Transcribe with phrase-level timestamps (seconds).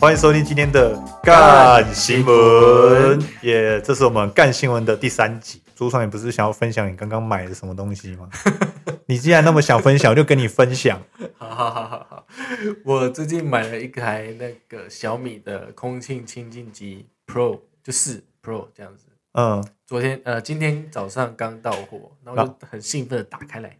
[0.00, 3.80] 欢迎收听今天的干新闻，耶！
[3.80, 5.60] 这是我们干新闻的第三集。
[5.74, 8.28] 朱爽，你不是想要分享你刚刚买的什么东西吗？
[9.06, 11.02] 你既然那么想分享，我就跟你分享。
[11.36, 12.26] 好好好好好，
[12.84, 19.06] 我最近买了一台那个小米的空气清净机 Pro，就四 Pro 这样子。
[19.32, 23.76] 嗯，昨天呃，今天早上刚到货，然后就很兴奋的打开来，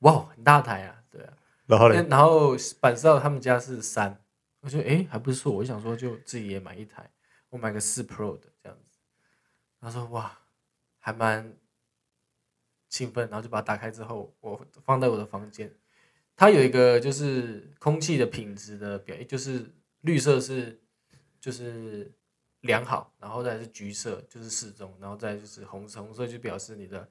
[0.00, 1.28] 哇，很大台啊，对啊。
[1.66, 4.18] 然后嘞，然后板少他们家是三，
[4.60, 7.10] 我觉得诶还不错，我想说就自己也买一台，
[7.48, 8.98] 我买个四 Pro 的这样子。
[9.80, 10.38] 他说哇，
[10.98, 11.56] 还蛮
[12.88, 15.74] 兴奋，然后就把它打开之后，我放在我的房间。
[16.36, 20.80] 它有一个就是空气的品质的表，就是绿色是
[21.40, 22.12] 就是
[22.60, 27.08] 良好，然后再是橘色就是适中，然后再就是红色，红色就表示你的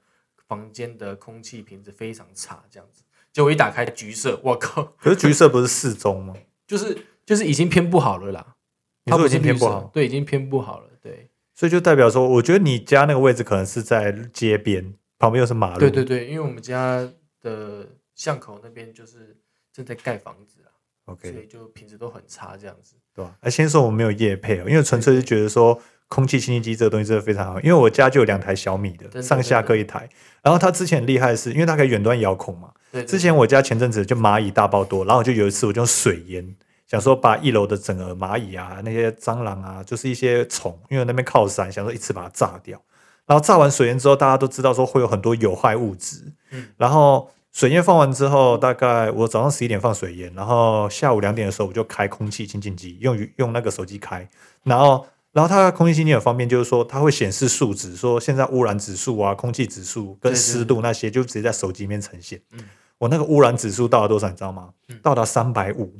[0.48, 3.02] 房间的空气品质非常差这样子。
[3.32, 4.84] 结果一打开橘色，我靠！
[4.98, 6.34] 可是橘色不是适中吗？
[6.66, 8.56] 就是就是已经偏不好了啦。
[9.04, 11.30] 你说已经偏不好，对，已经偏不好了，对。
[11.54, 15.78] 所以就代表说，我觉得你家那个位置可能是在街边，旁边又是马路。
[15.78, 17.08] 对对对，因为我们家
[17.40, 17.86] 的
[18.16, 19.36] 巷口那边就是
[19.72, 23.32] 正在盖房子啊，OK，所以就品质都很差这样子，对吧？
[23.42, 30.08] 哎，先说我们没有夜配哦，因为纯粹是觉得说空气清新机这个东西真的非常好，因为我家就有两台小米的，上下各一台。
[30.42, 32.72] 然后它之前厉害的是，因为它可以远端遥控嘛。
[32.90, 33.04] 对。
[33.04, 36.56] 之前我家前阵子就蚂蚁大爆多，然后就有一次我就用水淹。
[36.90, 42.82] 想说把一楼的整个蚂蚁啊、那些蟑螂啊，就是一些虫，因为那边靠山，想说一次把它炸掉。
[43.26, 46.32] 然后炸完水烟之后，大家都知道说会有很多有害物质。
[46.50, 46.66] 嗯。
[46.76, 54.28] 然后水烟放完之后，大概我早上十一点放水烟，然后下午两点的时候我就开空气清净机，用用那个手机开。
[54.64, 62.42] 然后，然后它空气清净很方便，就是说它会显示数值，说现在污染指数啊、空气指数跟湿度那些，就直接在手机里面呈现。
[62.50, 62.64] 嗯。
[62.98, 64.70] 我那个污染指数到了多少，你知道吗？
[65.00, 65.94] 到达三百五。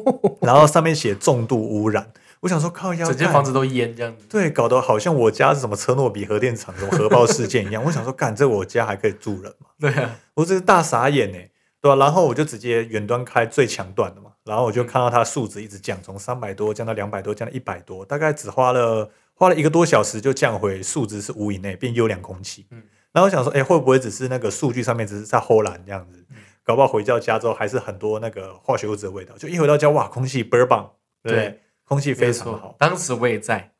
[0.42, 2.10] 然后上面写重度污染，
[2.40, 7.82] 我想说靠，整间房子都淹这样子，对，搞得好像我家是什么车诺比核电厂什么核爆事件一样。
[7.84, 9.68] 我想说，干这我家还可以住人吗？
[9.80, 11.38] 对啊，我这是大傻眼呢，
[11.80, 11.96] 对吧？
[11.96, 22.66] 然后我就直接远端开最强段的嘛，然后我就看到它数值一直降，从三百多降到两百多，降到一百多，大概只花了花了一个多小时就降回数值是五以内，变优良空气。
[22.70, 22.82] 嗯，
[23.12, 26.24] 然后我想说，哎，会不会只是那个数据上面只是在偷懒这样子？
[26.64, 30.90] 搞不好回到家之后还是很多那个化学物质的味道，就一回到家哇，空气倍儿棒，
[31.22, 32.76] 对，空气非常好。
[32.78, 33.72] 当时我也在，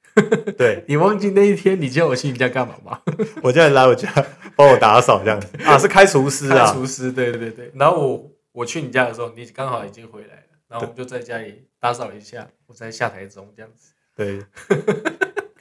[0.59, 3.01] 对你忘记那一天你叫我去你家干嘛吗？
[3.43, 4.13] 我叫你来我家
[4.57, 7.71] 帮我打扫这样子啊， 是开厨师啊，厨师，对对对。
[7.75, 13.93] 然后我我去你家的时候，你刚好已经回来了，然后我们就在家里打扫一下，我在下台中这样子。
[14.15, 14.41] 对，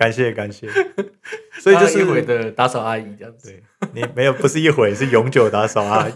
[0.01, 0.67] 感谢感谢。
[1.61, 3.61] 所以就是一回的打扫阿姨这样子，对
[3.93, 6.11] 你没有不是一回是永久打扫阿姨。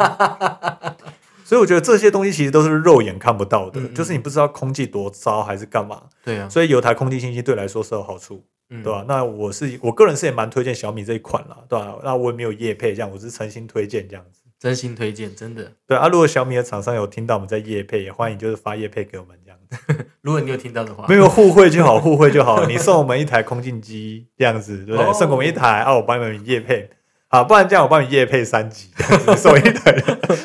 [1.46, 6.02] 所以我觉得这些东西其实都是肉眼看不到的，就是你不知道空气多糟还是干嘛。
[6.24, 9.06] 对啊，所以有台空气清新对来说是有好处，嗯对吧？
[9.08, 12.00] 那我是我个人是也蛮推荐小米这一款啦，对吧？
[12.04, 14.42] 那我也没有业配这样，我是诚心推荐这样子。
[14.58, 15.72] 真心推荐，真的。
[15.86, 19.38] 对啊，如果小米的厂商有听到我们在夜配，也欢迎就是发夜配给我们。
[20.22, 22.66] 如果你有听到的话，没有互惠就好，互惠就好。
[22.66, 25.14] 你送我们一台空净机这样子， 对不对？
[25.14, 26.90] 送我们一台啊，我帮你们夜配。
[27.28, 28.90] 好，不然这样我帮你夜配三集，
[29.38, 29.96] 送一台，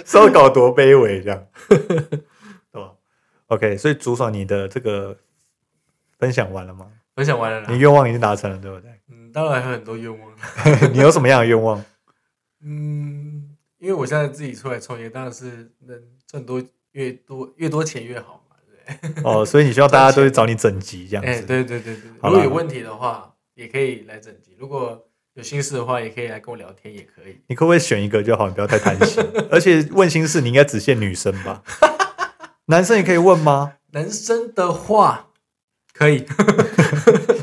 [0.04, 2.92] 收搞多卑微这样，对吧
[3.48, 5.16] ？OK，所以竹爽，你的这个
[6.18, 6.86] 分享完了吗？
[7.14, 8.90] 分享完了，你愿望已经达成了，对不对？
[9.10, 10.30] 嗯，当然还有很多愿望。
[10.92, 11.84] 你有什么样的愿望？
[12.64, 13.46] 嗯。
[13.78, 18.39] 因为我现在自己出来创业，当然是能赚多越多越多钱越好？
[19.24, 21.42] 哦，所以你需要大家都去找你整集这样子。
[21.42, 27.40] 对对对对，如果有问题的话，也可以来整集；如果有心事的话，也可以来跟我聊天，也可以。
[27.46, 28.48] 你可不可以选一个就好？
[28.48, 29.24] 你不要太贪心。
[29.50, 31.62] 而且问心事，你应该只限女生吧？
[32.66, 33.74] 男生也可以问吗？
[33.92, 35.26] 男生的话。
[35.92, 36.24] 可以，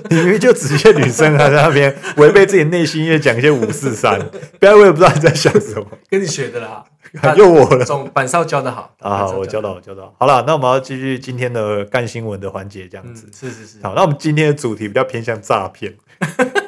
[0.12, 4.20] 你明明就只限女生还在那边违背自己内心，也讲一些五四三，
[4.60, 6.84] 不然我也不知道你在想什么，跟你学的啦，
[7.36, 7.84] 又我了。
[7.84, 10.14] 总板少教的好啊，我教到，教到。
[10.20, 13.28] 好了，那我们要继续今天的干新闻的环节，这样子。
[13.34, 13.78] 是是是。
[13.84, 15.96] 好，那我们今天的主题比较偏向诈骗。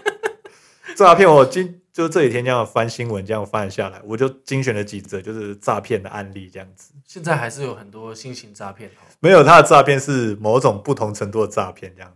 [0.96, 6.92] 诈骗，我今就这几天这样翻新闻，这样翻下来，我就精选了几则就是诈骗的案例，这样子。
[7.08, 8.90] 现在还是有很多新型诈骗
[9.20, 12.12] 没有，他的诈骗是某种不同程度的诈骗，这样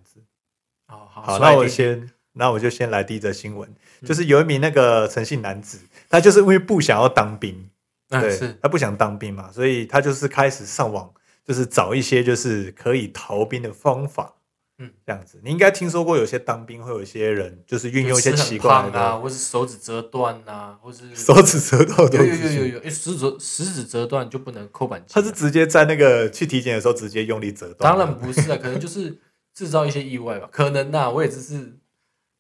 [1.12, 3.70] 好，那我先，那我就先来第一则新闻，
[4.06, 5.80] 就是有一名那个诚信男子，
[6.10, 7.70] 他就是因为不想要当兵，
[8.10, 11.12] 对，他不想当兵嘛，所以他就是开始上网，
[11.46, 14.36] 就是找一些就是可以逃兵的方法。
[14.80, 25.14] 嗯，这样子，你应该听说过有些当兵会有一些人，就是运用一些奇怪的啊，或是手指折断呐，或是手指折断，有有有有有，食指食指折断就不能扣板机。
[25.14, 27.94] 他是直接在那个去体检的时候直接用力折断？
[27.94, 29.16] 当然不是啊，可能就是
[29.54, 30.50] 制造一些意外吧？
[30.52, 31.78] 可能呐，我也只是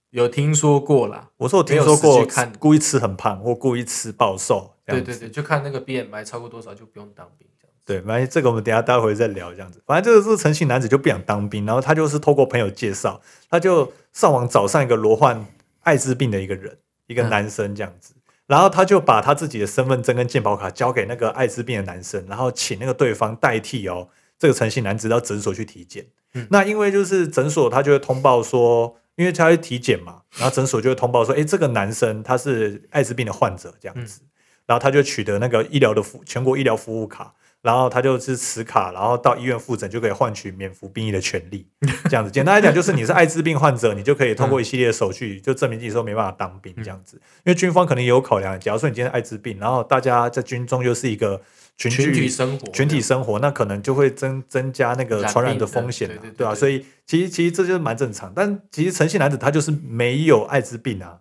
[0.09, 1.29] 有听说过啦。
[1.37, 7.73] 我说我听说过看故意吃很胖或故意吃暴瘦，对对对，就看那个 BMI 超过多少就不用当兵这样。
[7.85, 9.81] 对，反正这个我们等下待会再聊，这样子。
[9.85, 15.45] 反正这个是诚信男子就不想当兵，然后他就是透过朋友介绍，他就上网找上一个罗患
[15.81, 16.77] 艾滋病的一个人，
[17.07, 18.13] 一个嗯男生这样子。
[18.45, 26.05] 然后他就把他自己的身份证跟健保卡交给那个艾滋病的男生，然后请那个对方代替哦这个诚信男子到诊所去体检。
[26.33, 26.47] 嗯。
[26.49, 34.21] 那因为就是诊所他就会通报说，因为他会体检嘛，然后诊所就会通报说，诶，这个男生他是艾滋病的患者这样子，
[34.65, 41.67] 然后他就取得那个医疗的服全国医疗服务卡，然后他就是持卡，然后到医院复诊就可以换取免服兵役的权利，
[42.09, 42.31] 这样子。
[42.31, 47.17] 简单来讲，就是你是艾滋病患者，你就可以通过一系列的手续，就证明自己说没办法当兵这样子。
[47.45, 51.41] 因为军方可能也有考量，假如说你今天艾滋病，然后大家在军中又是一个
[51.77, 61.19] 群群体聚生活，群体生活，那可能就会增增加那个染传染的风险、啊，对对对对啊，所以其实其实这就是蛮正常，但其实诚信男子他就是没有艾滋病啊，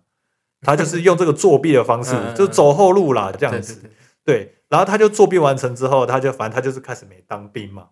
[0.61, 3.89] 他就是用这个作弊的方式就走后路啦，这这样子。
[4.25, 7.87] 对，然后他就作弊完成之后，他就反正他就是开始没当兵嘛，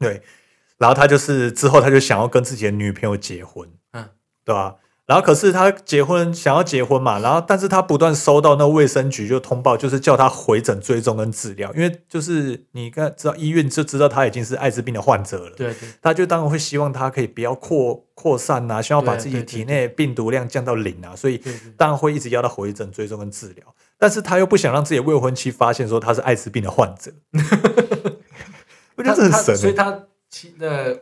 [0.00, 0.20] 对，
[0.78, 4.08] 然后他就是之后他就想要跟自己的女朋友结婚，嗯，
[4.44, 4.74] 对吧、
[5.08, 15.88] 然后可是他结婚想要结婚嘛，然后但是他不断收到那卫生局就通报，就是叫他回诊追踪跟治疗，因为就是你刚知道医院就知道他已经是艾滋病的患者了，对对。
[16.02, 21.42] 他就当然会希望他可以不要扩扩散呐、希望把自己体内病毒量降到零啊，所以
[21.78, 23.64] 当然会一直要他回诊追踪跟治疗，
[23.96, 27.10] 但是他又不想让自己的未婚妻发现说他是艾滋病的患者，
[28.96, 29.58] 我觉得这很他神、欸。
[29.58, 31.00] 所以他妻的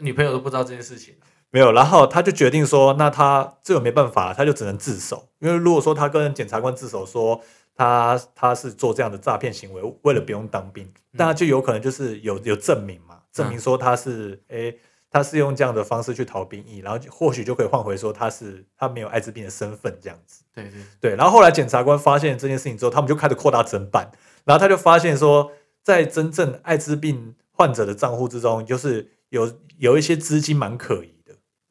[0.00, 1.14] 女朋友都不知道这件事情。
[1.52, 7.40] 没有，然后他就决定说，那他这个没办法，他就只能自首，因为如果说他跟检察官自首说
[7.76, 14.76] 他他是做这样的诈骗行为，为了不用当兵，那就有可能就是有有证明嘛，证明说他是诶。
[15.14, 20.42] 他是用这样的方式去逃兵役，然后或许就可以换回说他是他没有艾滋病的身份这样子。
[20.54, 20.72] 对对，
[21.02, 24.10] 对，然后后来检察官发现这件事情之后，他们就开始扩大侦办，
[24.46, 25.52] 然后他就发现说，
[25.82, 31.21] 在真正艾滋病患者的账户之中，就是有有一些资金蛮可疑的。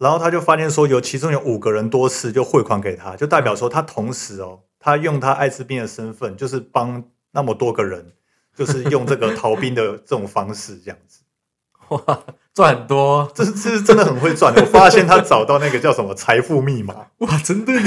[0.02, 7.04] 然后他就发现说，有其中有五个人多次就汇款给他，就代表说他同时哦，他用他艾滋病的身份，就是帮
[7.34, 8.14] 那么多个人，
[8.56, 11.20] 就是用这个逃兵的这种方式这样子。
[11.90, 14.52] 哇，赚很多这这是真的很会赚。
[14.56, 17.84] 我发现他找到那个叫什么财富密码， 哇，真的耶，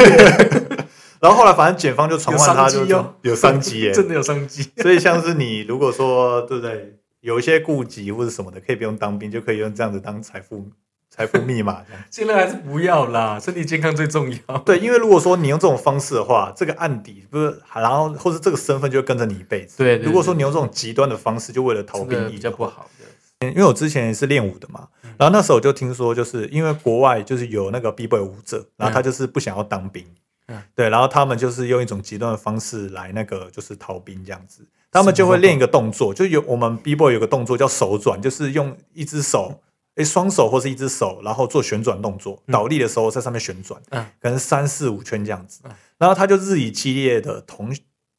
[1.19, 4.71] 然后后来反正检方就传唤他就有商机哦有商机耶，真的有商机。
[4.77, 10.69] 所以像是你如果说对不对，有一些顾忌或者什么的，可以不用当兵，就可以用这样子当财富
[11.15, 12.03] 财富密码这样。
[12.11, 14.59] 现在还是不要啦，身体健康最重要。
[14.59, 19.79] 对，因为如果说你用这种方式的话，这个案底不是，然后或者这个身份就会跟着你一辈子。
[19.79, 23.49] 对如果说你用这种极端的方式，就为了逃真兵役比较不好的。
[23.49, 30.05] 因为我之前也是练武的嘛，嗯然后那时候我就听说，就是因为国外就是有那个 B boy 舞者，然后他就是不想要当兵，
[30.49, 39.61] 嗯对，然后他们就是用一种极端的方式来那个就是逃兵这样子，他们就会练一个动作，就有我们 B boy 有个动作叫手转，就是用一只手。
[39.96, 47.74] 诶，双手或是一只手，然后做旋转动作，倒立的时候在上面旋转，嗯可能三四五圈这样子嗯，然后他就日以继夜的同，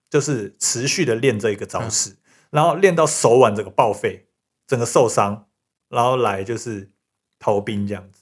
[0.10, 2.15] 就是持续的练这一个招式，
[2.50, 4.27] 然后练到手腕整个报废，
[4.65, 5.48] 整个受伤，
[5.89, 6.91] 然后来就是
[7.39, 8.22] 逃兵这样子，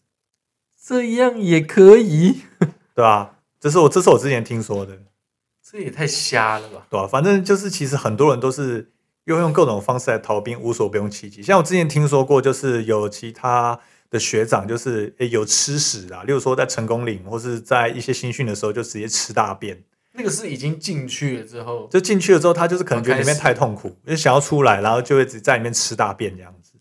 [0.84, 2.42] 这样也可以，
[2.96, 3.40] 对吧？
[3.60, 4.98] 这是我这是我之前听说的，
[5.64, 6.88] 这也太瞎了吧？
[6.90, 7.06] 对吧？
[7.08, 8.93] 反正就是其实很多人都是
[9.26, 11.42] 又用各种方式来逃兵，无所不用其极。
[11.42, 19.84] 像我之前听说过，就是有其他的学长就是诶有吃屎啊，例如说在成功岭或是在一些新训的时候就直接吃大便。
[20.16, 26.74] 那个是已经进去了之后，就进去了之后，他就是可能觉得里面太痛苦，就想要出来，然后就会只在里面吃大便这样子。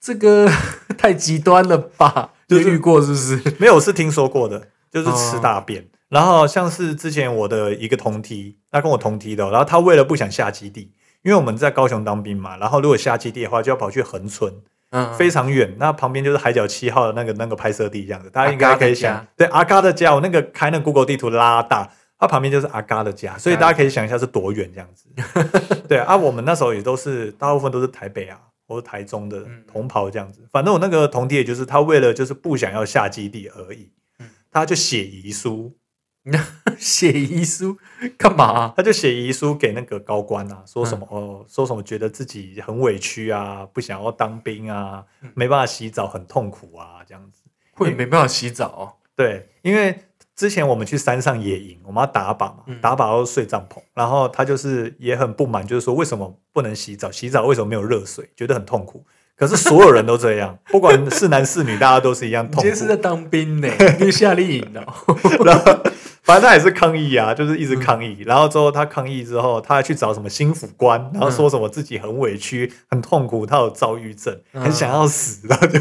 [0.00, 0.48] 这个
[0.96, 2.32] 太极端了吧？
[2.46, 3.56] 就是遇过是不是？
[3.58, 5.88] 没有，我是听说过的，就是哦吃大便。
[6.08, 14.52] 然后像是之前我的一个同梯，他跟我同梯的哦，然后他为了不想下基地，因为我们在高雄当兵嘛，然后如果下基地的话，就要跑去恒村，
[14.90, 15.74] 嗯，非常远。
[15.78, 25.08] 那旁边就是海角七号的那个那个拍摄地，这样子，大家应该可以想对阿嘎的家，我那个开那个 Google 地图拉大，它旁边就是阿嘎的家，所以大家可以想一下是多远这样子。
[25.88, 30.40] 对啊，我们那时候也都是大部分都是台北啊或者台中的嗯同袍这样子。
[30.50, 35.76] 反正我那个同弟，也就是他为了就是不想要下基地而已嗯，他就写遗书，
[36.78, 37.76] 写遗书
[38.16, 38.72] 干嘛？
[38.76, 47.42] 他就写遗书给那个高官啊，说什么、嗯哦，说什么觉得自己很委屈啊，不想要当兵啊嗯，没办法洗澡，很痛苦啊，这样子。
[47.74, 48.82] 会没办法洗澡哦？
[49.16, 49.98] 对，因为
[50.36, 57.10] 之前我们去山上野营，我们要打靶嘛，嗯打靶要睡帐篷，然后他就是也很不满，就是说为什么不能洗澡？
[57.10, 58.30] 洗澡为什么没有热水？
[58.36, 59.04] 觉得很痛苦。
[59.42, 62.76] 可可是所有人都这样， 不管是男是女，大家都是一样痛苦你今天。
[62.76, 63.68] 是在当兵呢，
[63.98, 64.84] 你是夏令营哦。
[65.44, 65.64] 然后
[66.22, 68.22] 反正他也是抗议啊，就是一直抗嗯议。
[68.24, 75.80] 然后之后他抗议之后，他还去找什么心腹官，然后说什么自己很委屈、很痛苦，他有躁郁症，嗯很想要死，然后就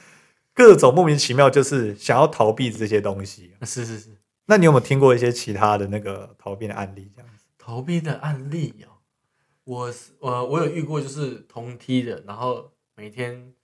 [0.56, 3.52] 各种莫名其妙，就是想要逃避这些东西。
[3.60, 4.08] 是是是，
[4.46, 7.10] 那你有没有听过一些其他的那个逃避的案例？
[7.14, 7.44] 这样子？
[7.58, 9.04] 逃避的案例哦，
[9.64, 13.54] 我是我我有遇过，就是同梯的，然后每天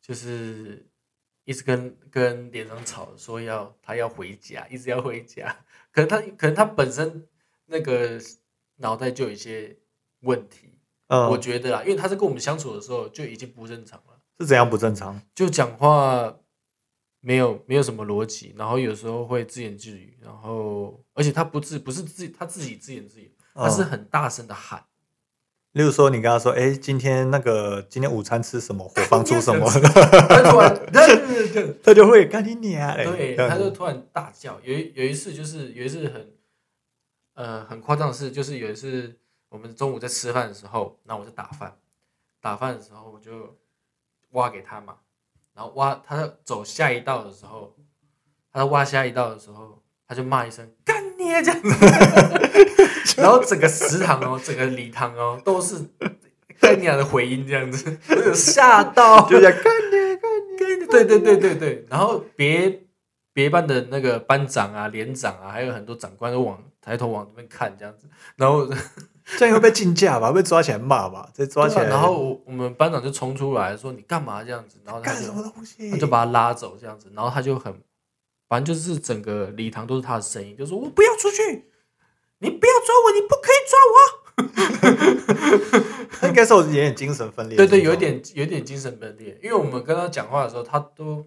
[0.00, 0.88] 就是
[1.44, 5.64] 一直跟跟连长吵，说要他要回家， 一直要回家。
[5.92, 7.26] 可能他可能他本身
[7.66, 8.20] 那个
[8.76, 9.76] 脑袋就有一些
[10.20, 15.20] 问题，我嗯，觉得啊，因为他在跟我们相处的时候就已经不正常了，是怎样不正常？
[15.34, 16.38] 就讲话
[17.20, 24.84] 没有没有什么逻辑，然后有时候会自言自语，然后而且他不自不是自他自己自言自语，他是嗯很大声的喊。
[25.72, 28.82] 例如说，你跟他说：“哎，今天那个今天午餐吃什么？
[28.88, 32.92] 伙房做什么 他突然，对对对对？” 他就会干你娘！
[32.96, 34.58] 对，他就突然大叫。
[34.64, 36.32] 有一有一次就是有一次很
[37.34, 39.16] 呃很夸张的事，就是有一次
[39.48, 41.76] 我们中午在吃饭的时候，那我在打饭，
[42.40, 43.56] 打饭的时候我就
[44.32, 44.96] 挖给他嘛，
[45.54, 47.76] 然后挖他走下一道的时候，
[48.52, 50.99] 他在挖下一道的时候，他就骂一声“干
[51.30, 55.76] 你啊”这样子， 然后整个食堂哦， 整个礼堂哦都是
[56.60, 60.86] 干你啊的回音这样子，我有吓到，就讲干你干你。
[60.86, 62.82] 对对对对对，然后别
[63.32, 68.06] 别班的那个班长啊、连长啊，还有很多长官都往抬头往那边看这样子，
[68.36, 68.68] 然后
[69.38, 70.32] 这样会被禁驾吧？
[70.32, 71.28] 被抓起来骂吧？
[71.32, 75.90] 再抓起来，啊然后我我们班长就冲出来说你干嘛这样子，然后他就干什么东西？
[75.90, 77.72] 他就把他拉走这样子，然后他就很，
[78.50, 81.70] 反正就是整个礼堂都是他的声音，就说我不要出去，
[82.38, 83.96] 你不要抓我，你不可以抓我。
[86.20, 87.56] 他应该是有点精神分裂。
[87.56, 87.96] 对对，有一。
[87.96, 91.24] 点有一点精神分裂，因为我们跟他讲话的时候，他都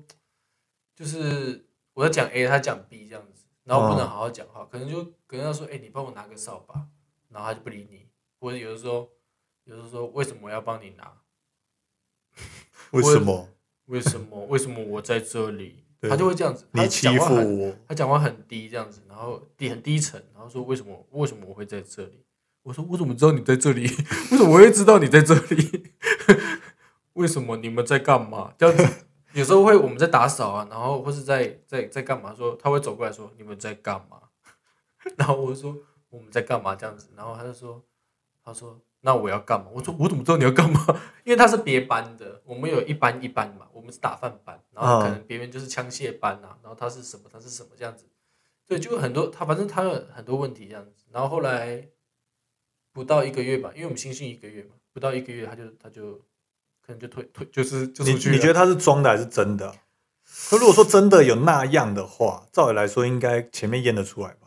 [0.93, 6.75] 就是我在讲 A，他讲 B 这样子，然后不能好好讲话，可能就可能要说，哎、你帮我拿个扫把，
[7.29, 9.09] 然后他就不理你，或者有的时候，
[9.63, 11.13] 有的时候为什么我要帮你拿？
[12.91, 13.49] 为什么
[13.85, 14.45] 为什么？
[14.47, 15.82] 为什么我在这里？
[16.03, 17.73] 对他就会这样子，他你欺讲话我？
[17.87, 22.25] 他讲话很低这样子，然后低很低沉，然后说为什么为什么我会在这里？
[22.63, 23.83] 我说我怎么知道你在这里？
[24.31, 25.83] 为什么我会知道你在这里？
[27.13, 28.53] 为什么你们在干嘛？
[28.57, 32.35] 这样子有时候会我们在打扫啊，然后或是在在在干嘛？
[32.35, 34.17] 说他会走过来说你们在干嘛？
[35.15, 35.77] 然后我就说
[36.09, 37.81] 我们在干嘛这样子，然后他就说
[38.43, 39.67] 他说那我要干嘛？
[39.73, 40.79] 我说我怎么知道你要干嘛？
[41.25, 48.05] 因为他是别班的，我们有一班一班嘛，我们是打饭班，然后可能别人就是枪械班啊，然后他是什么他是什么这样子，
[48.65, 51.85] 对，就很多他反正他有很多问题这样子，然后后来
[52.93, 56.13] 不到一个月吧，因为我们新训一个月嘛，不到一个月他就他就
[56.85, 59.73] 可能就退退就是就你出去了你觉得他是装的还是真的？
[60.49, 64.42] 可如果说真的有那样的话，照理来说应该前面验得出来吧，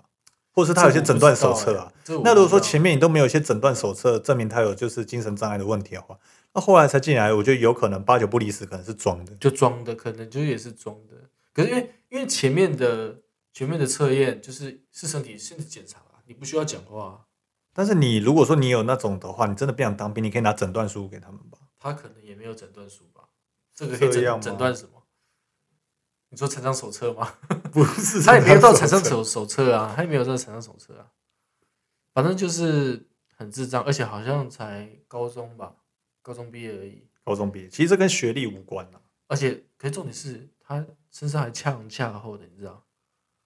[0.57, 1.93] 或是他有些诊断手册啊。，
[2.25, 6.19] 那如果说前面你都没有一些诊断手册证明他有就是精神障碍的问题的话，
[6.55, 9.35] 那后来才进来，我觉得有可能八九不离十，可能是装的。
[9.37, 11.15] 就装的，可能就也是装的。
[11.53, 13.21] 可是因为因为前面的
[13.53, 17.21] 前面的测验就是是身体身体检查啊，你不需要讲话啊、
[17.75, 21.59] 但是你如果说你有那种的话，你真的不想当兵，你可以拿诊断书给他们吧。
[21.79, 23.25] 他可能也没有诊断书吧？
[23.75, 24.96] 这个可以这样吗诊诊断什么？
[26.29, 27.35] 你说成长手册吗？
[27.73, 31.07] 不是，他也没有到成长手手册啊，他也没有到成长手册啊。
[32.13, 33.07] 反正就是
[33.37, 35.75] 很智障，而且好像才高中吧，
[36.23, 37.07] 高中毕业而已。
[37.25, 39.01] 高中毕业，其实这跟学历无关啊。
[39.29, 42.83] 而且，可是重点是他身上还恰红恰厚的，你知道？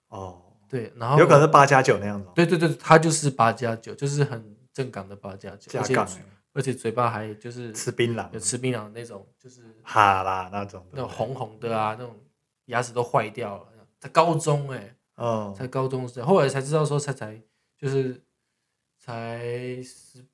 [0.09, 6.23] 哦，对，然后有可能是八加九那样子哦，对对对，他就是八加九，就是很正港的八加九，加杠欸
[6.53, 12.15] 而且嘴巴还就是吃槟榔有，吃槟榔的那种，就是哈啦那种那种红红的啊，那种
[12.71, 13.67] 牙齿都坏掉了。
[13.99, 17.39] 在高中哎、嗯，才高中时，后来才知道说才才
[17.77, 18.19] 就是
[18.97, 19.39] 才
[19.83, 20.25] 十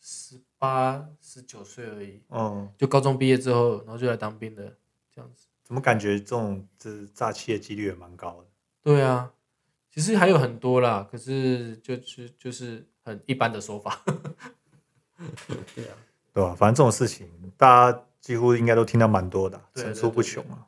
[0.00, 4.76] 十八十九岁而已，嗯，就高中毕业之后，然后就来当兵的
[5.14, 5.46] 这样子。
[5.62, 8.46] 怎么感觉这种这诈欺的几率也蛮高的？
[8.82, 9.32] 对啊，
[9.88, 14.02] 其实还有很多啦，可是就是就是很一般的说法。
[15.74, 15.94] 对啊，
[16.32, 16.54] 对吧？
[16.54, 20.66] 反正这种事情，大家几乎应该都听到蛮多的层出不穷啊？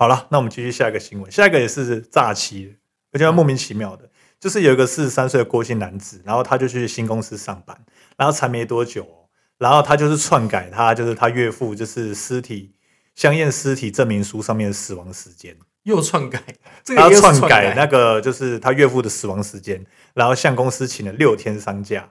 [0.00, 2.72] 好了，那我们继续下一个新闻，下一个也是诈欺的，
[3.12, 4.08] 而且莫名其妙的，
[4.40, 7.78] 就是有一个四十三岁的郭姓男子，然后他就去新公司上班，
[8.16, 9.28] 然后才没多久、哦，
[9.58, 12.74] 然后他就是篡改他就是他岳父就是尸体
[13.14, 15.54] 相验尸体证明书上面的死亡时间。
[15.82, 16.42] 又篡改，
[16.82, 22.10] 这个他篡篡改那个就是他岳父的死亡时间，然后向公司请了六天丧假，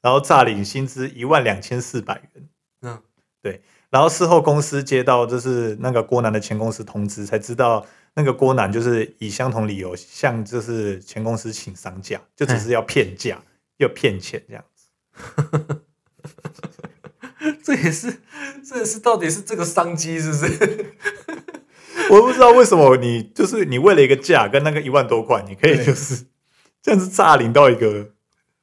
[0.00, 2.48] 然后诈领薪资一万两千四百元。
[2.82, 3.02] 嗯，
[3.92, 13.42] 然后事后公司接到就是那个郭楠的前公司通知，才知道那个郭楠就是以相同理由向就是前公司请丧假，就只是要骗假
[13.76, 14.86] 要骗钱这样子。
[17.62, 18.22] 这也是，
[18.66, 20.94] 这也是到底是这个商机是不是？
[22.08, 26.24] 我不知道为什么你就是你为了一个价跟那个一万多块，你可以就是
[26.80, 28.12] 这样子诈领到一个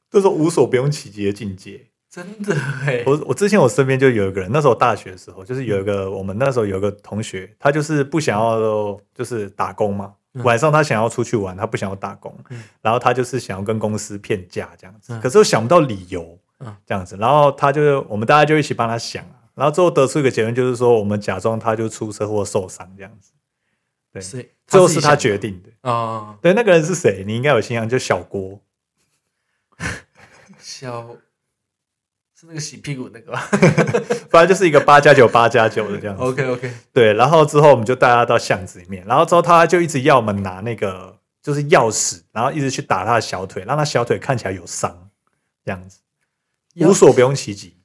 [0.10, 1.89] 就是无所不用其极的境界。
[2.10, 2.56] 真的
[2.88, 10.44] 哎，我我之前我身边就有一个人，那时候大学的时候，就是有一个我们那时候有一个同学，他就是不想要就是打工嘛，嗯。
[10.44, 12.64] 晚上他想要出去玩，他不想要打工，嗯。
[12.82, 15.22] 然后他就是想要跟公司骗假这样子，嗯。
[15.22, 16.76] 可是又想不到理由，嗯。
[16.86, 23.34] 这样子，然后他就我们大家就一起帮他想啊，然后最后得出一个结论，就是说我们假装他就出车祸受伤这样子，
[24.12, 25.70] 对是最后是他他决定的。
[25.88, 27.24] 啊，对，那个人是谁？
[27.28, 28.60] 你应该有印象，就小郭。
[30.58, 31.16] 小
[32.40, 33.40] 是那个洗屁股那个吧
[34.32, 36.24] 反正就是一个八加九八加九的这样子。
[36.24, 45.10] ？OK OK，对，然后之后我们就带他到巷子里面，然后之后他就一直要我们拿那个就是钥匙，然后一直去打他的小腿，让他小腿看起来有伤，
[45.66, 46.00] 这样子
[46.78, 47.76] 无所不用其极。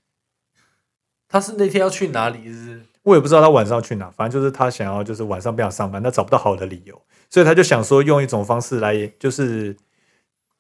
[1.28, 2.52] 他是那天要去哪里？
[2.52, 2.80] 是？
[3.02, 9.76] 我也不知道他晚上要去哪，反正就是他想要就是晚上不想上班，他找不到好的理由，所以他就想说用一种方式来就是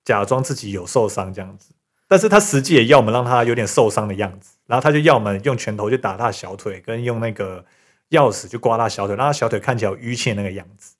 [0.04, 1.68] 假装自己有受伤这样子，
[2.06, 7.64] 但是他实际也要我们让他有点受伤的样子，然后他就要我们用拳头去打他小腿，跟用那个
[8.10, 10.94] 钥匙去刮他小腿，让他小腿看起来有淤青那个样子。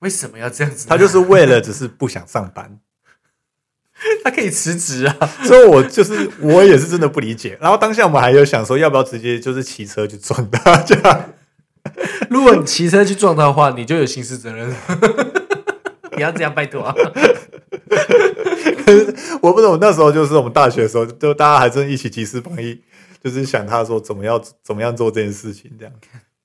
[0.00, 0.88] 为什么要这样子？
[0.88, 2.80] 他就是为了只是不想上班，
[4.24, 5.14] 他可以辞职啊。
[5.44, 7.56] 所以我就是我也是真的不理解。
[7.60, 11.34] 然后当下我们还有想说，要不要直接就是骑车去撞他这样。
[12.28, 14.74] 如果你骑车去撞他的话，你就有刑事责任。
[16.20, 16.94] 你要这样拜托啊！
[19.40, 22.78] 我不懂，那时候就是我们大学的时候，就大家还真一起集思广益，
[23.24, 25.94] 就是想他说怎么样怎么样做这件事情这样。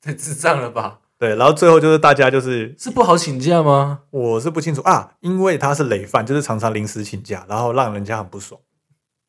[0.01, 0.99] 太智障了吧？
[1.19, 4.03] 对，然后最后就是大家就是是不好请假吗？
[4.11, 8.61] 我是不清楚啊，因为他是累犯，就是常常临时请假，然后让人家很不爽。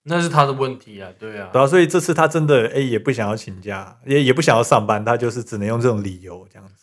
[0.05, 1.49] 那是他的问题啊，对啊。
[1.53, 6.75] 对啊，所以这次他真的哎也不想要请假，也也不想要上班，他就是只能用这种理由这样子。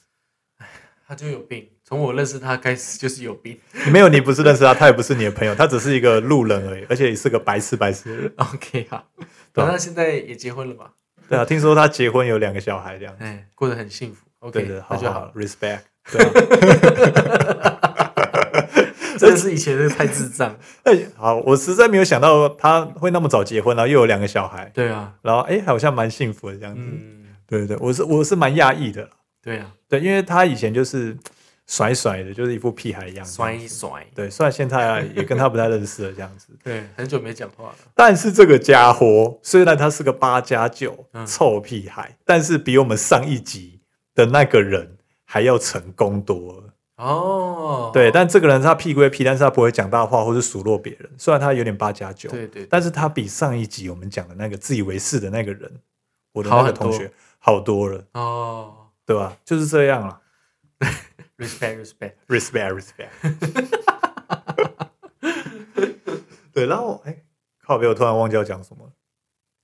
[1.05, 3.57] 他就有病，从我认识他开始就是有病。
[3.91, 8.33] 没有，你不是认识他，他也不是你的朋友，他只是一个路人而已，而且也是个白痴白痴的人。
[8.37, 9.05] OK 好，
[9.53, 10.91] 对啊反正他现在也结婚了吧，
[11.29, 13.13] 对啊，听说他结婚有两个小孩这样。
[13.19, 14.25] 哎，过得很幸福。
[14.39, 15.31] OK，对对，好就好了。
[15.35, 15.79] ，respect。
[16.11, 16.31] 对啊，
[19.17, 20.57] 真的是以前的太智障。
[20.83, 26.81] 哎，好，我实在没有想到他会那么早结婚，然后又有两个小孩，对啊，然后哎，好像蛮幸福的这样子。
[26.81, 29.09] 嗯，对对对，我是我是蛮讶异的啦。
[29.41, 31.17] 对啊，对，因为他以前就是
[31.65, 33.25] 甩甩的，就是一副屁孩一样。
[33.25, 33.67] 甩一。
[33.67, 34.05] 甩。
[34.13, 37.75] 对，虽然现在啊也跟他不太认识了这样子， 对，很久没讲话了。
[37.95, 43.81] 但是这个家伙虽然他是个八加九嗯臭屁孩，但是比我们上一集
[44.13, 46.73] 的那个人还要成功多了。
[46.97, 51.09] 哦，对，但这个人他屁归屁，但是他不会讲大话或是数落别人。
[51.17, 55.71] 虽然他有点八加九，对对，但是他比上一集我们讲的那个自以为是的那个人，
[56.33, 59.35] 我的那个同学好多了，哦对吧？
[59.43, 60.19] 就是这样了
[61.37, 62.13] ，respect respect。
[62.27, 63.09] ，respect respect。
[66.53, 67.23] 对，然后哎，
[67.63, 68.91] 靠北，我突然忘记要讲什么了。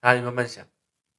[0.01, 0.65] 啊，你慢慢想。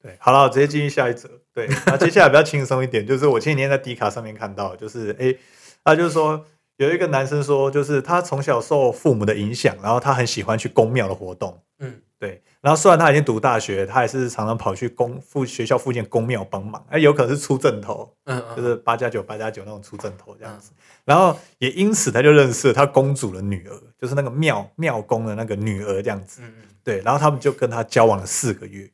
[0.02, 1.28] 对，好了，我直接进入下一则。
[1.52, 5.36] 对，那接下来比较轻松一点，就是我前几天在迪卡上面看到，就是哎，
[5.84, 6.44] 他就是说
[6.76, 11.62] 有一个男生说，就是他从小受父母的影响，然后他很喜欢去公庙的活动。
[11.78, 20.70] 嗯，对，然后虽然他已经读大学，他还是常常跑去公附学校附近公庙帮忙，哎，有可能是出正头，嗯嗯，就是八加九八加九那种出正头这样子。
[21.04, 26.42] 然后也因此他就认识了他公主的女儿，就是那个庙庙公的那个女儿这样子。
[26.42, 28.90] 嗯嗯对，然后他们就跟他交往了四个月，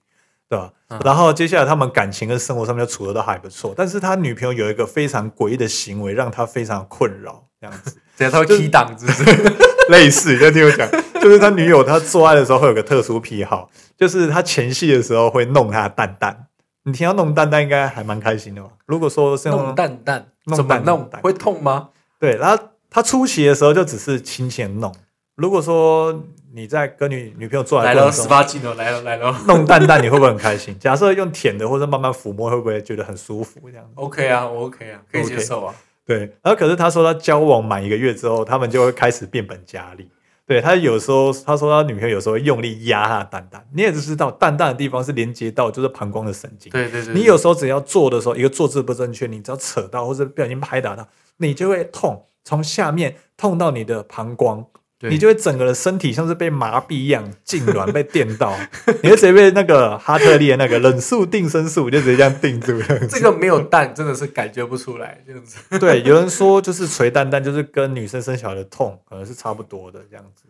[0.48, 0.72] 对吧？
[0.88, 9.24] 嗯然后接下来他们感情跟生活上面就处的都还不错，但是他女朋友有一个非常诡异的行为，让他非常困扰，这样子等下他会 key 档，是不是？
[9.90, 10.88] 类似，你就听我讲，
[11.20, 16.46] 就是他女友他做爱的时候会有个特殊癖好，就是他前戏的时候会弄他的蛋蛋。
[16.82, 18.68] 你听到弄蛋蛋应该还蛮开心的吧？
[18.86, 20.84] 如果说是弄蛋蛋弄怎么弄？
[20.84, 21.90] 蛋弄蛋会痛吗？
[22.18, 24.92] 对，然后他初期的时候就只是轻轻地弄。
[25.36, 26.24] 如果说
[26.54, 29.32] 你在跟你女朋友做爱来了，十八禁了，来了来了。
[29.46, 30.76] 弄蛋蛋，你会不会很开心？
[30.80, 33.60] 假设用舔的或者慢慢抚摸，会不会觉得很舒服？
[33.70, 35.74] 这样子 OK 啊，我 OK 啊，可以接受啊。
[36.06, 36.18] 对。
[36.42, 40.08] 然后可是他说他交往满一个月之后，他们就会开始变本加厉。
[40.46, 46.70] 对他有时候他说他女朋友有时候会用力压他的蛋蛋，你也知道蛋蛋的地方是连接到就是膀胱的神经。
[46.70, 54.68] 对对对，你有时候只要做的时候，一个坐姿不正确，你只要扯到或者不小心拍打到，你就会痛，从下面痛到你的膀胱，对
[55.00, 58.56] 你就会整个的身体像是被麻痹一样痉挛被电到，
[59.02, 65.58] 你会直接被那个哈特利的那个冷速定身术就直接这样定住这样子这个没有蛋真的是感觉不出来，这样子。
[65.78, 70.44] 对，有人说就是捶蛋蛋，就是跟女生生小孩的痛可能是差不多的这样子。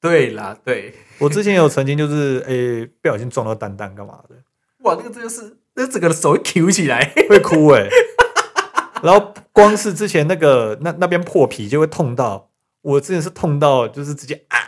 [0.00, 4.36] 对啦，对，我之前有曾经就是诶、不小心撞到蛋蛋干嘛的，
[4.82, 7.12] 哇，那个真的是，那整个手会 Q 起来。
[7.28, 7.88] 会哭诶、
[9.02, 12.50] 然后光是之前那个那那边破皮就会痛到，
[12.84, 14.58] 我之前是痛到就是直接啊，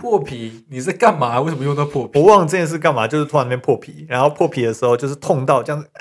[0.00, 1.40] 破皮，你在干嘛？
[1.40, 2.16] 为什么用到破皮？
[2.20, 6.00] 我忘了这件事干嘛，就是突然那边破皮，然后破皮的时候就是痛到这样子，啊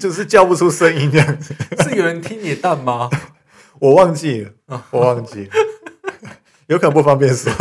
[0.00, 3.10] 就是叫不出声音这样子，是有人听你的蛋吗？
[3.78, 5.50] 我忘记了，我忘记了，
[6.68, 7.52] 有可能不方便说。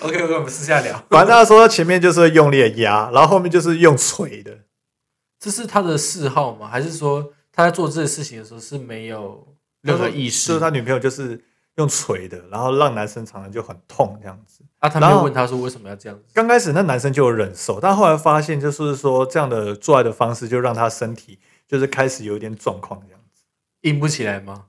[0.00, 1.04] OK，OK，我们私下聊。
[1.10, 4.58] 反正他说他前面就是用力的压，然后后面就是用锤的。
[5.40, 6.68] 这是他的嗜好吗？
[6.70, 9.44] 还是说他在做这些事情的时候是没有
[9.82, 10.46] 任何意识？
[10.46, 11.42] 就是他女朋友就是
[11.74, 14.64] 用捶的，然后让男生常常就很痛这样子。
[14.78, 16.26] 啊，他没有问他说为什么要这样子？
[16.32, 23.42] 刚开始那男生就有忍受，但后来发现就是说这样的做爱的方式就让他身体就是开始有一点状况这样子，
[23.80, 24.66] 硬不起来吗？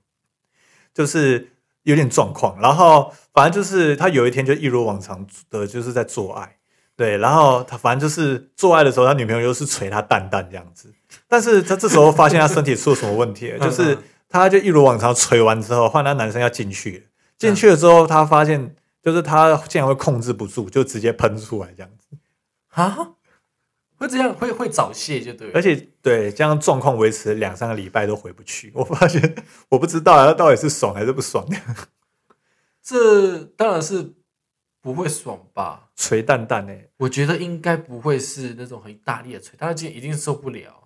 [0.91, 1.49] 就是
[1.84, 2.60] 有点状况。
[2.60, 6.58] 然后反正就是他有一天就一如往常的就是在做爱，
[6.95, 10.91] 对，然后他反正就是做爱的时候，他女朋友又是捶他蛋蛋这样子，
[11.28, 22.17] 但是他这时候发现他身体出了什么问题了，就是嗯他就一如往常捶完之后，换那男生要进去，进去了之后，他发现就是他竟然会控制不住，就直接喷出来这样子，
[22.69, 23.13] 啊，
[23.98, 25.54] 会这样会会早泄就对了。
[25.56, 28.72] 而且对这样状况维持两三个礼拜都回不去。
[28.76, 29.36] 我发现
[29.69, 31.48] 我不知道他到底是爽还是不爽，
[32.84, 34.13] 这当然是
[34.80, 35.89] 不会爽吧？
[35.95, 40.79] 捶蛋蛋欸呢、我觉得应该不会是那种很大力的捶，他今天一定受不了。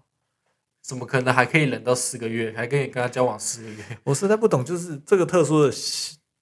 [0.84, 3.84] 怎么可能还可以忍到四个月，还可以跟他交往四个月？
[4.04, 5.74] 我实在不懂，就是这个特殊的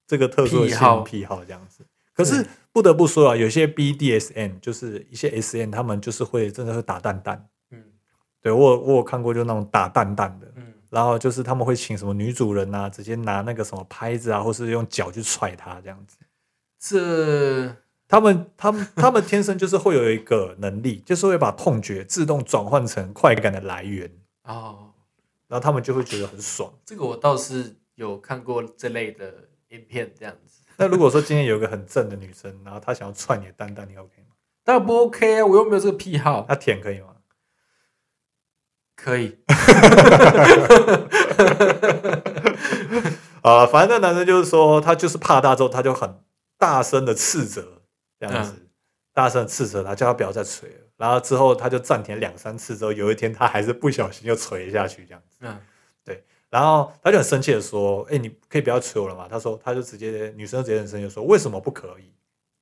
[0.06, 1.86] 这个特殊的癖好性癖好这样子。
[2.14, 7.48] 可是不得不说啊，有些 BDSM 就是一些 SM，他们就是会真的会打蛋蛋。
[7.70, 7.82] 嗯
[8.42, 16.16] 对我我有看过，就那种打蛋蛋的，嗯，然后就是他们会请什么女主人啊，直接拿那个什么拍子啊，或是用脚去踹他这样子。
[16.80, 17.76] 这
[18.08, 24.10] 他们他们他们天生就是会有一个能力，就是会把痛觉自动转换成快感的来源，
[24.52, 24.92] 哦，
[25.48, 26.72] 然后他们就会觉得很爽。
[26.84, 30.62] 这个我倒是有看过这类的影片，这样子。
[30.76, 34.34] 那如果说今天有一个很正的女生，然后她想要踹你的蛋蛋，你 OK 吗？
[34.64, 36.46] 当然不 OK 啊，我又没有这个癖好。
[36.48, 37.08] 那舔可以吗？
[38.94, 39.36] 可以，
[43.42, 46.22] 啊，反正那男生就是说，他就是怕大之后，他就很
[46.56, 47.82] 大声的斥责，
[48.20, 48.68] 这样子，
[49.12, 50.81] 大声的斥责他，叫他不要再吹了。
[51.02, 55.38] 然后之后他就暂停两三次之后，有一天他还是不小心又捶下去这样子。
[55.40, 55.58] 嗯，
[56.04, 62.12] 对然后他就很生气的说：“哎、你可以不要捶我了嘛？”他说，他就直接女生直接很生气地说：“为什么不可以？”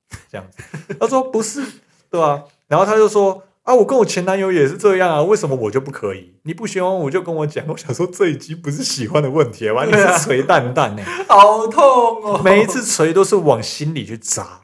[0.27, 0.63] 这样子，
[0.99, 1.63] 他说：“不是，
[2.09, 6.33] 对吧、然后他就说：“啊，我跟我前男友也是这样啊，为什么我就不可以？
[6.41, 9.85] 你不喜欢我就跟我讲。”我想说，这已经不是喜欢的问题了吧？
[9.85, 11.83] 你对啊是捶蛋蛋呢、 好痛
[12.25, 12.41] 哦！
[12.43, 14.61] 每一次捶都是往心里去扎，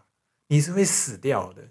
[0.47, 1.61] 你是会死掉的。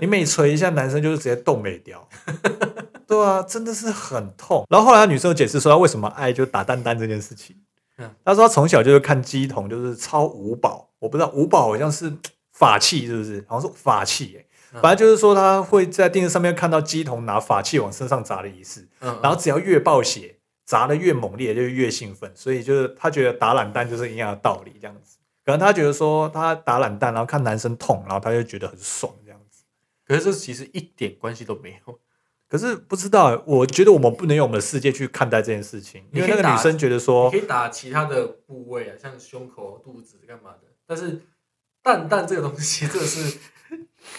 [0.00, 2.08] 你每捶一下，男生就是直接动没掉。
[3.06, 4.66] 对啊，真的是很痛。
[4.68, 7.56] 然后后来女生有解释说，她为什么爱就打蛋蛋这件事情
[7.98, 8.10] 嗯。
[8.24, 12.12] 她说她从小就是看鸡童，就是超五宝，我不知道五宝好像是
[12.52, 13.44] 法器，是不是？
[13.48, 14.40] 好像是法器耶、
[14.74, 22.30] 嗯反正就是说，他会在电视上面看到鸡童拿法器往身上砸的仪式，嗯，然后只要越爆血，砸的越猛烈，就越兴奋。
[22.34, 25.16] 所以就是他觉得打懒蛋就是一样的道理，这样子。
[25.46, 29.10] 可能他觉得说他打懒蛋，然后看男生痛，然后他就觉得很爽。
[30.06, 31.98] 可是这其实一点关系都没有。
[32.48, 41.22] 可是不知道，我觉得我们不能用我们的世界去看待这件事情，因为那个女生觉得你说可，以打其他的部位啊，像胸口、肚子干嘛的，但是
[41.82, 43.38] 蛋蛋这个东西真的是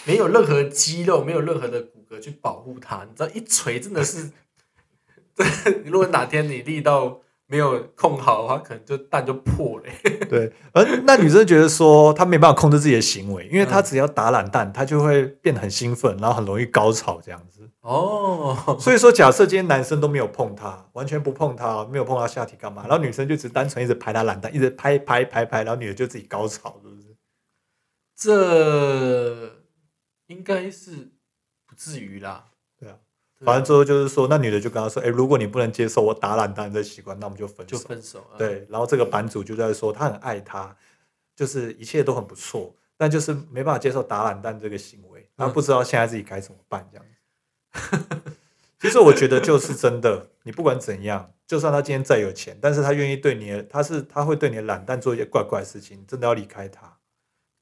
[0.04, 4.30] 没有任何肌肉，没有任何的骨骼去保护它，你知道一锤真的是，
[5.86, 17.68] 如果哪天你力道没有控好的话，可能就蛋就破了欸、 对，而那女生觉得说她没办法控制自己的行为，因为她嗯只要打懒蛋，她就会变得很兴奋，然后很容易高潮这样子。
[17.80, 27.16] 哦， 所以说，假设今天男生都没有碰她，完全不碰她，没有碰她下体干嘛，然后女生就只单纯一直拍她懒蛋，一直拍拍拍拍，然后女的就自己高潮，是不是？
[28.14, 29.62] 这
[30.26, 31.12] 应该是
[31.66, 32.44] 不至于啦。
[33.44, 37.76] 反正最后就是说，那女的就跟他说：“哎、如果你不能接受我打懒蛋这习惯，那我们就分手。
[37.76, 38.26] 就分手。
[38.32, 40.76] 嗯，对，然后这个版主就在说，他很爱她，
[41.36, 48.32] 就是一切都很不错，但就是没办法接受打懒蛋这个行为，他不知道现在自己该怎么办这样子。
[48.80, 56.96] 其实我觉得就是真的，你不管怎样，就算他今天再有钱，但是他愿意对你，他是他会对你的懒蛋做一些怪怪的事情，真的要离开他。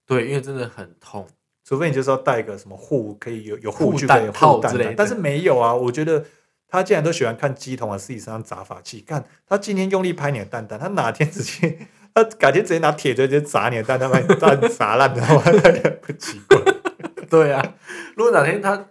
[0.06, 1.28] 对，因为真的很痛。
[1.66, 5.74] 除非你就是要带个什么护，可以有有护具护蛋可以护蛋套之类的但是没有啊。
[5.74, 6.24] 我觉得
[6.68, 16.56] 他既然都喜欢看鸡童啊，自己身上砸法器，看他今天用力拍你的蛋蛋，他哪天直接他改天直接拿铁锤直接砸你的蛋蛋，把你蛋砸烂的话，那也不奇怪。
[17.28, 17.74] 对啊，
[18.14, 18.90] 如果哪天他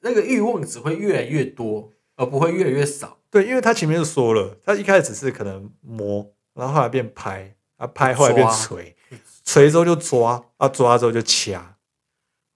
[0.00, 3.18] 那个欲望只会越来越多，而不会越来越少。
[3.30, 8.96] 对，因为他前面就说了，他一开始只是可能摸，然后后来变拍，啊拍，后来变抓锤，
[9.44, 11.75] 锤之后就抓，啊抓之后就掐。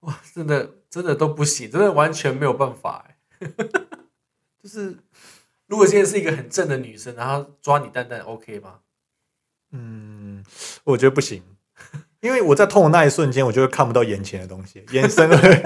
[0.01, 3.17] 哇，真的真的都不行，真的完全没有办法哎。
[4.63, 4.97] 就是
[5.67, 8.81] 如果现在是一个很正的女生，然后抓你蛋蛋，OK 吗？
[9.73, 10.45] 嗯，
[10.85, 11.43] 我觉得不行，
[12.21, 15.63] 因为我在痛的那一瞬间，我就会看不到眼前的东西，眼神会。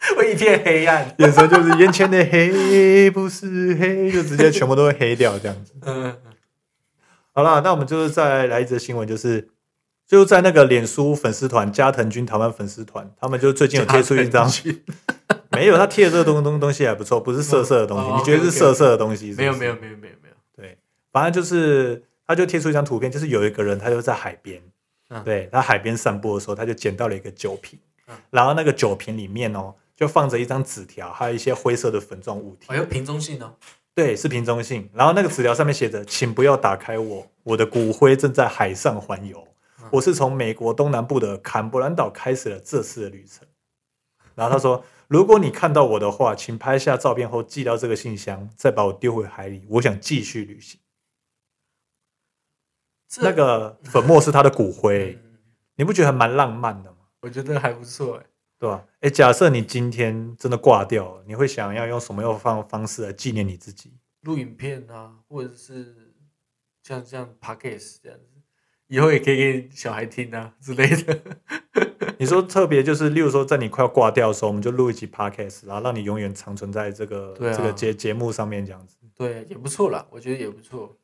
[0.16, 1.12] 会一片黑暗。
[1.18, 5.74] 眼神就是眼前的黑不是黑，就直接全部都会黑掉这样子。
[5.82, 6.16] 嗯，
[7.32, 9.48] 好了，那我们就是再来一则新闻，就是
[10.08, 14.50] 就在那个脸书粉丝团加藤君台湾粉丝团，他们就最近有贴出一张，
[15.52, 20.34] 没有他贴的这个东东东西还不错，不是色色的东西，哦你觉得是色色的东西是不是没有没有没有没有没有。
[20.56, 20.78] 对，
[21.12, 24.62] 反正就是他就贴出一张图片，就是有一个人他就在海边，
[25.10, 32.68] 嗯对他海边散步的时候，他就捡到了一个酒瓶，嗯然后那个酒瓶里面哦就放着一张纸条，还有一些灰色的粉状物体。
[32.70, 33.52] 哦，有瓶中信哦。
[33.94, 34.88] 对，是瓶中信。
[34.94, 39.46] 然后那个纸条上面写着：“请不要打开我，我的骨灰正在海上环游。
[39.88, 43.46] 嗯我是从美国东南部的坎伯兰岛开始了这次的旅程。”
[44.34, 49.66] 然后他说：“如果你看到我的话，请拍下照片后寄到这个信箱，再把我丢回海里。
[49.68, 50.80] 我想继续旅行。”
[53.20, 55.38] 那个粉末是他的骨灰， 嗯
[55.76, 56.98] 你不觉得还蛮浪漫的吗？
[57.22, 58.26] 我觉得还不错哎。
[58.60, 58.84] 对吧？
[59.00, 63.96] 哎，假设你今天真的挂掉了，你会想要用什么样方方式来纪念你自己？
[64.22, 66.12] 录影片啊，或者是
[66.82, 68.37] 像像 podcast 这样子，
[68.88, 71.20] 以后也可以给小孩听啊之类的。
[72.18, 78.96] 你说特别就是，例如说，在你快要挂掉的时候，我们就录一集 podcast，然后让你永远长存在这个、这个节节目上面，这样子。
[79.14, 80.96] 对，也不错啦，我觉得也不错。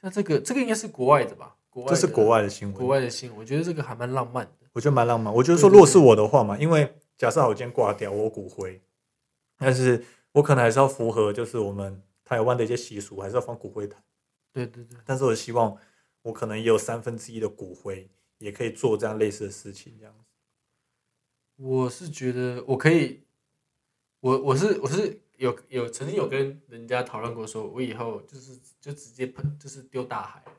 [0.00, 1.54] 像这个，这个应该是国外的吧？
[1.68, 4.52] 国外的这是国外的新闻，国外的新闻，我觉得这个还蛮浪漫的。
[4.72, 5.32] 我觉得蛮浪漫。
[5.34, 8.80] 我觉得说，果是我的话嘛，因为假设好我今天挂掉，我骨灰，
[9.58, 14.02] 但是我可能还是要符合就是我们台湾的一些习俗，还是要放骨灰坛。
[14.52, 15.76] 对对对，但是我希望
[16.24, 18.08] 我可能也有三分之一的骨灰，
[18.38, 20.24] 也可以做这样类似的事情，这样子。
[21.56, 23.22] 我是觉得我可以，
[24.20, 30.52] 我我是我是有有曾经有跟人家讨论过，说我以后就是就直接喷，就是丢大海了，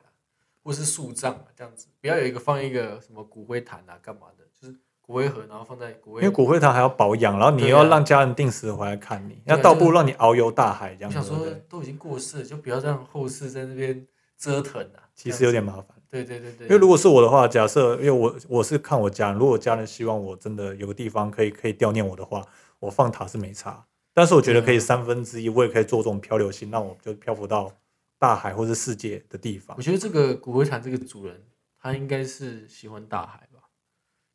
[0.62, 11.18] 或是树葬啊这样子，不要有一个放一个什么骨灰坛啊干嘛的，就是骨灰盒，然后放在骨灰因为骨灰坛还要保养，然后你又要让家人定时回来看你，那倒不如让你遨游大海这样子。
[11.18, 14.06] 我想说都已经过世了，就不要让后世在那边
[14.38, 15.08] 折腾啊。
[15.14, 15.86] 其实有点麻烦。
[16.08, 22.46] 对对对对，因为如果是我的话，假设因为我我是看我家人，如果家人希望我真的有个地方可以可以悼念我的话，
[22.78, 23.84] 我放塔是没差。
[24.14, 27.70] 但是我觉得可以三分之一，我也可以做这种漂流性，让我就漂浮到
[28.18, 29.82] 大海或是世界的地方我。
[29.82, 31.42] 觉得这个骨灰坛这个主人，
[31.78, 33.68] 他应该是喜欢大海吧，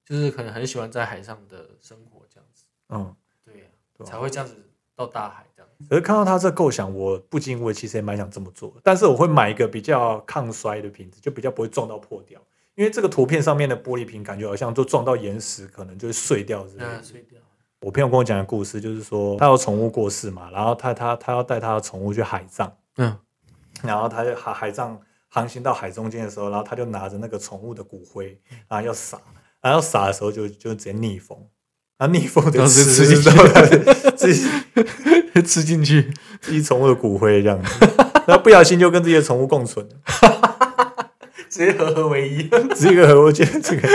[0.06, 3.66] 就是可能很喜欢在海上的生活这样子，嗯，对呀、
[4.00, 4.56] 啊才会这样子
[5.06, 5.88] 到大海这样子。
[5.90, 12.40] 可是看到他这构想，我不禁我其实也蛮想这么做，但是我会买一个比较抗摔的瓶子，就比较不会撞到破掉。
[12.76, 17.02] 因为这个图片上面的玻璃瓶感觉好像就撞到岩石，可能就会碎掉之类的那。
[17.02, 17.38] 碎掉。
[17.82, 23.18] 我朋友跟我讲的故事，就是说他有宠物过世嘛，然后他他他要带他的宠物去海葬，嗯，
[23.82, 29.20] 然后他就海海葬航行到海中间的时候，然后他就拿着那个宠物的骨灰，然后要撒，
[29.62, 31.38] 然后要撒的时候就就直接逆风，
[32.02, 33.30] 然后逆风就然后就吃吃进去
[34.16, 34.50] 自己
[35.46, 36.12] 吃进去，
[36.42, 37.86] 自己宠物的骨灰这样子，
[38.26, 39.94] 然后不小心就跟自己的宠物共存了，
[41.48, 42.50] 直接合合为一。
[42.76, 43.88] 这个我觉得这个，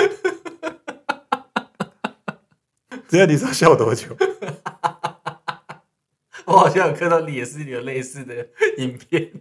[3.08, 4.16] 只要你知道笑多久？
[6.44, 8.46] 我好像有看到你也是有类似的
[8.78, 9.32] 影片。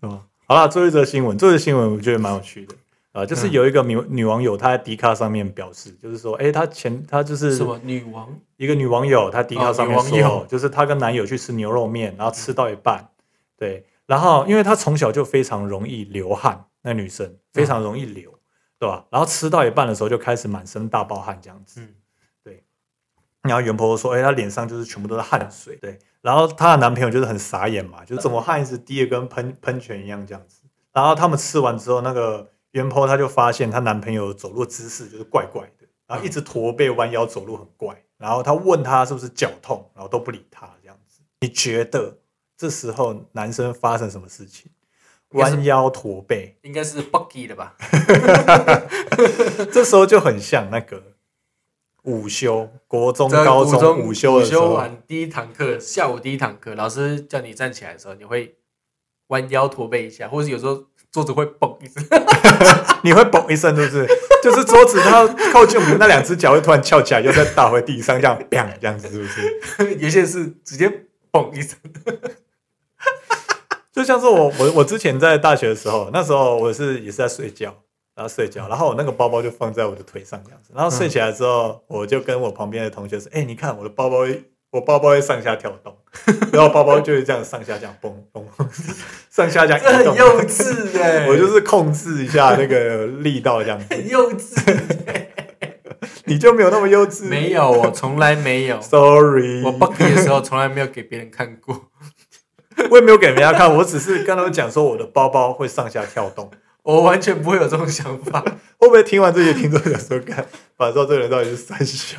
[0.00, 2.74] 哦，好了，最后一则新闻，这则新闻我觉得蛮有趣的
[3.12, 8.28] 啊、就是嗯有一个女女网友，她在迪卡上面表示，就是说，哎、她前她就是什么女王？
[8.56, 13.10] 一个女网友，她迪卡哦上面说，就是她跟男友去吃牛肉面，然后吃到一半，
[13.56, 18.38] 对，然后因为她从小就非常容易流汗，那女生非常容易流，
[18.78, 19.06] 对吧？
[19.10, 21.94] 然后吃到一半的时候就开始满身大爆汗这样子，嗯
[23.42, 30.62] 然后袁婆婆说：“哎、她脸上就是全部都是汗水。”对，然后她的男朋友就是很傻眼嘛，就是怎么汗一直滴的跟喷喷泉一样这样子。
[30.92, 38.04] 然后他们吃完之后，那个袁坡她就发现她男朋友走路姿势就是怪怪的，然后一直驼背弯腰走路很怪。
[38.18, 41.20] 然后她问他是不是脚痛，然后都不理他这样子。
[41.40, 42.18] 你觉得
[42.56, 44.70] 这时候男生发生什么事情？
[45.30, 47.74] 弯腰驼背，应该是 Bucky 的吧？
[49.72, 51.02] 这时候就很像那个
[52.02, 58.58] 午休，国中、高中午中午休的时候，完第一堂课，下午第一堂课，老师叫你站起来的时候，你会
[59.28, 62.02] 弯腰驼背一下，或者有时候桌子会嘣一声。
[63.04, 64.08] 你会嘣一声，是不是？
[64.42, 69.26] 就是桌子它靠近我们那两只脚会突然翘起来，又再打回地上，这样砰这样子，是不
[69.84, 69.94] 是？
[70.00, 70.90] 有些是直接
[71.30, 71.76] 嘣一声。
[73.92, 77.74] 就像是我我我之前在大学的时候，那时候我是也是在睡觉，
[78.14, 85.94] 然后睡觉，然后我那个包包就放在我的腿上这样子，然后睡起来之后，我就跟我旁边的同学说：“哎、你看我的包包会，我包包会上下跳动，
[86.50, 88.42] 然后包包就会这样上下这样蹦蹦，
[89.30, 94.80] 上下这样移动。”这很幼稚哎、我就是控制一下那个力道这样子，很幼稚。
[96.24, 97.24] 你就没有那么幼稚。
[97.24, 98.80] 没有，我从来没有。
[98.80, 101.90] ，sorry，我 Bucky 的时候从来没有给别人看过，
[102.90, 106.50] 我也没有给人家看，我只是跟他们讲说我的包包会上下跳动。
[106.82, 108.42] 我完全不会有这种想法。
[108.78, 110.46] 会不会听完这些听众想说，看，
[110.78, 112.16] 反正这个人到底是三小？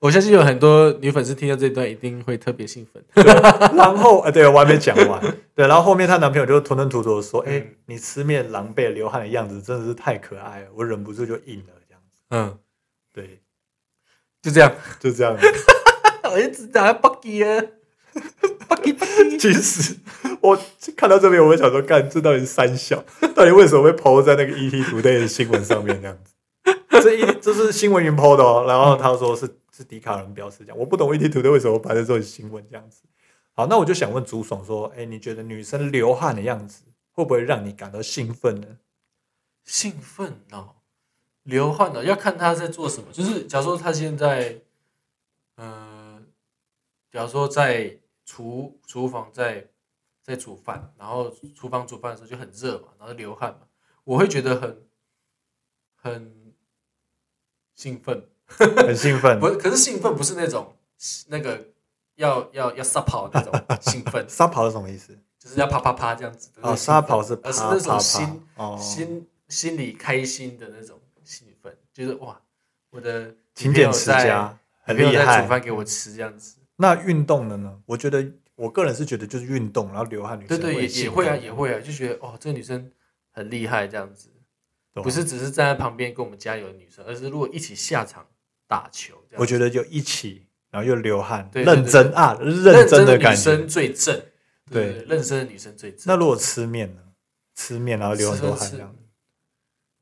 [0.00, 3.04] 我相信有很多女粉丝听到这段一定会特别兴奋。
[3.76, 5.20] 然后，呃，对我还没讲完，
[5.54, 12.58] 对，然后后面她男朋友就吞吞吐吐的说，哎、嗯你吃面狼狈流汗的样子真的是太可爱了，我忍不住就硬了，这样子，嗯，
[13.12, 13.40] 对，
[14.42, 14.72] 就这样。
[14.98, 15.36] 就这样。
[16.32, 17.62] 我一直打 buggy 啊
[18.68, 19.36] ，buggy buggy。
[19.38, 19.96] 其实
[20.40, 20.58] 我
[20.96, 26.32] 看到这边，我会想说，干，这到底是三小，到底为什么会 PO 在那个 ET Today 的新闻上面这样子？
[27.02, 29.48] 这一这是新闻云 PO 的哦，然后他说是
[29.80, 33.04] 是迪卡人表示这样，我不懂 ET two 为什么拍的这种新闻这样子。
[33.52, 38.78] 好，那我就想问朱爽说，哎，你觉得女生流汗的样子会不会让你感到兴奋呢？
[39.64, 40.76] 兴奋哦，
[41.44, 43.10] 流汗哦，要看他在做什么。
[43.10, 44.60] 就是假如说他现在，
[45.54, 46.22] 呃，
[47.10, 49.70] 假如说在厨厨房在
[50.22, 53.66] 在煮饭，然后厨房煮饭的时候就很热嘛，然后流汗嘛，
[54.04, 54.86] 我会觉得很
[55.94, 56.54] 很
[57.74, 58.28] 兴奋。
[58.86, 60.74] 很兴奋不，，是，可是兴奋不是那种
[61.28, 61.68] 那个
[62.16, 65.16] 要要要撒跑的那种兴奋， 撒跑是什么意思？
[65.38, 66.76] 就是要啪啪啪这样子的哦。
[66.76, 72.38] 撒跑是 而是那种心哦，心心里开心的那种兴奋，就是哇，
[72.90, 75.48] 我的勤俭持家，很厉害煮。
[75.48, 76.56] 饭给我吃这样子。
[76.76, 77.78] 那运动的呢？
[77.86, 82.90] 我觉得我个人是觉得就是运动，然后流汗女生对对，也也会啊，也会啊，就觉得哦，这个女生
[83.30, 84.28] 很厉害这样子，
[84.92, 88.26] 不是只是站在旁边跟我们加油的女生，而是如果一起下场
[88.70, 93.68] 打球我觉得就一起，然后又流汗，对对认真啊，认认真的感觉女生。
[93.68, 94.22] 最正，
[94.70, 96.02] 对对，认真的女生最正。
[96.06, 97.00] 那如果吃面呢？
[97.56, 98.94] 吃面然后流很多汗吃这样。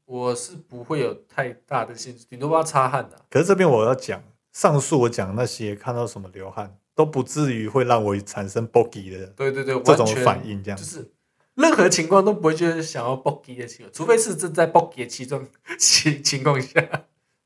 [0.04, 10.85] 我是不会有太大的兴趣，顶多帮她擦汗的、可是这边我要讲，上述我讲那些看到什么流汗，都不至于会让我产生 boggy 的对对对，这种反应，这样就。
[10.85, 11.11] 是
[11.54, 16.87] 任何情况都不会觉得想要 boggy 的情况，除非是正在 boggy 的其中情 情况下。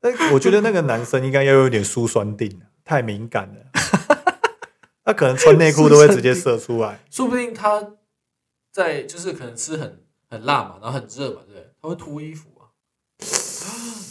[0.03, 3.71] 那我觉得那个男生应该要有点舒酸定，太敏感了。
[5.05, 6.99] 他可能穿内裤都会直接射出来。
[7.09, 7.93] 说不定他
[8.71, 11.69] 在就是可能吃很很辣嘛，然后很热嘛，对不对？
[11.81, 12.67] 他会脱衣服啊，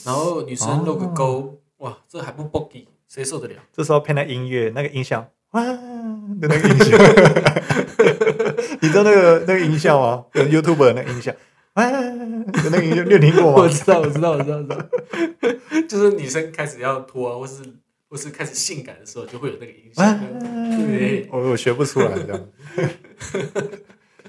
[0.04, 3.54] 然后女生露个沟，哇，这还不 boggy，谁受得了？
[3.72, 5.76] 这时候配那音乐，那个音效，哇的
[6.40, 6.96] 那个音效，
[8.80, 11.32] 你知道那个那个音效吗有？YouTube 的那个音效，
[11.74, 13.62] 哎那个音效，你有听过吗？
[13.62, 14.78] 我知道，我知道，我知道，知道，
[15.88, 17.62] 就是女生开始要脱啊，或是
[18.08, 20.02] 或是开始性感的时候，就会有那个音效。
[20.86, 22.48] 对我我学不出来这样。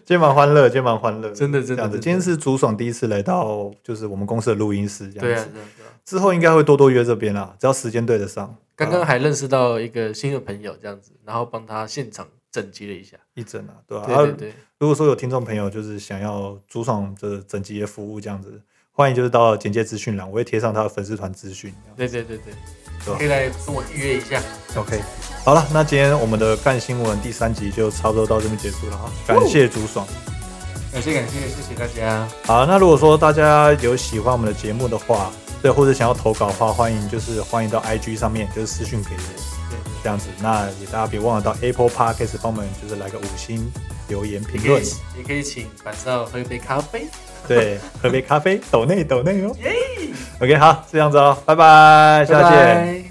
[0.06, 1.98] 肩膀欢乐，肩膀欢乐，真的真的这样子。
[2.00, 5.22] 今天是朱爽第一次来到，就是我们公司的录音室这，样子。
[5.22, 5.90] 对啊，对啊。
[6.04, 8.54] 之后应该会多多约这边啦，只要时间对得上。
[8.76, 13.18] 刚刚还认识到一个新的朋友，这样子，然后帮他现场整集了一下。
[13.34, 14.22] 一整啊，对吧、对啊？
[14.22, 18.62] 对对，如果说有听众朋友就是想要朱爽的整集的服务这样子，
[18.92, 21.74] 欢迎就是到简介资讯栏，我会贴上他的粉丝团资讯。
[21.98, 22.54] 对对对对
[23.04, 24.40] 对可以来跟我预约一下。
[24.76, 25.02] OK，
[25.44, 30.08] 好了，那今天我们的干新闻第三集就差不多到这边结束了哈，感谢朱爽。
[30.92, 32.30] 感谢感谢，谢谢大家。
[32.46, 39.53] 好，那如果说大家有喜欢我们的节目的话，对，或者想要投稿的话，欢迎就是欢迎到 IG 上面就是私讯给我对，
[40.04, 40.28] 这样子。
[40.42, 43.72] 那也大家别忘了到 Apple Podcast 帮我们就是来个五星
[44.10, 44.84] 留言评论
[45.18, 47.08] 也可以，请板少喝一杯咖啡。
[47.48, 49.56] 对，喝杯咖啡，抖内抖内哦。
[50.40, 52.60] OK，好，这样子哦，拜拜，下次见。
[52.60, 53.03] 拜拜